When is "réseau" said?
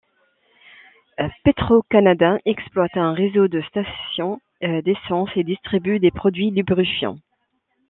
3.13-3.47